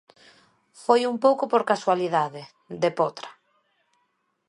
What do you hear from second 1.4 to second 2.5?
por casualidade,